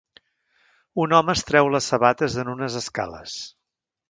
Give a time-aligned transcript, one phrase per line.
[1.03, 3.39] Un home es treu les sabates en unes escales